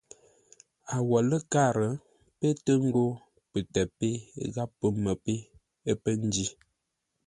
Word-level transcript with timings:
A 0.93 0.95
wo 1.07 1.17
ləkâr 1.29 1.75
pə́ 2.39 2.51
tə 2.65 2.73
ghó 2.93 3.05
pətə́ 3.51 3.85
pé 3.97 4.09
gháp 4.53 4.71
pəmə́ 4.79 5.13
pé 5.23 5.33
pə́ 6.03 6.13
njí. 6.27 6.45